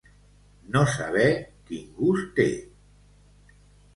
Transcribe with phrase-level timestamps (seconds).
[0.75, 1.27] No saber
[1.67, 2.47] quin gust té.